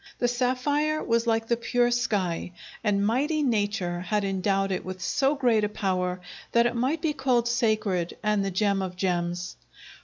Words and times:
The 0.17 0.27
sapphire 0.27 1.03
was 1.03 1.27
like 1.27 1.45
the 1.47 1.55
pure 1.55 1.91
sky, 1.91 2.53
and 2.83 3.05
mighty 3.05 3.43
Nature 3.43 3.99
had 4.01 4.23
endowed 4.23 4.71
it 4.71 4.83
with 4.83 4.99
so 4.99 5.35
great 5.35 5.63
a 5.63 5.69
power 5.69 6.21
that 6.53 6.65
it 6.65 6.75
might 6.75 7.03
be 7.03 7.13
called 7.13 7.47
sacred 7.47 8.17
and 8.23 8.43
the 8.43 8.49
gem 8.49 8.81
of 8.81 8.95
gems. 8.95 9.57